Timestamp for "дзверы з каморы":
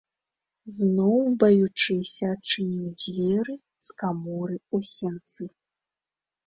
3.03-4.57